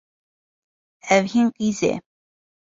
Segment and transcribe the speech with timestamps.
[1.15, 1.93] Ew hîn qîz e.